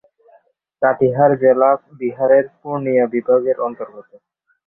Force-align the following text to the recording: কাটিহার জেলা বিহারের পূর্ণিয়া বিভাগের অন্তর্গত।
কাটিহার 0.81 1.31
জেলা 1.41 1.69
বিহারের 1.99 2.45
পূর্ণিয়া 2.59 3.05
বিভাগের 3.13 3.57
অন্তর্গত। 3.67 4.09